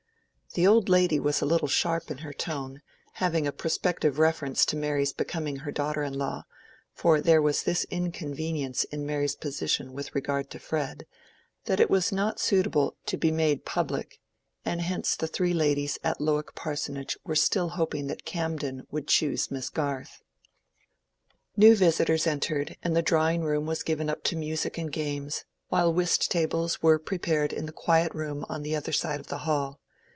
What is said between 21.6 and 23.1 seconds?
visitors entered, and the